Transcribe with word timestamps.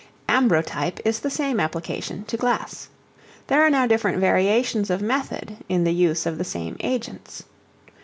Ambrotype 0.27 0.99
is 1.05 1.19
the 1.19 1.29
same 1.29 1.59
application 1.59 2.23
to 2.23 2.35
glass. 2.35 2.89
There 3.45 3.61
are 3.61 3.69
now 3.69 3.85
different 3.85 4.17
variations 4.17 4.89
of 4.89 4.99
method 4.99 5.57
in 5.69 5.83
the 5.83 5.93
use 5.93 6.25
of 6.25 6.39
the 6.39 6.43
same 6.43 6.75
agents. 6.79 7.43